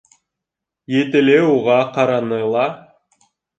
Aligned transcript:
Етеле 0.93 1.37
уға 1.51 1.77
ҡараны 1.99 2.43
ла: 2.57 2.67